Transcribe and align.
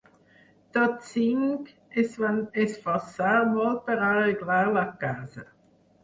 Tots 0.75 1.09
cinc 1.15 1.67
es 2.03 2.15
van 2.23 2.39
esforçar 2.63 3.33
molt 3.49 3.83
per 3.91 3.97
arreglar 4.07 4.57
la 4.79 4.87
casa. 5.05 5.45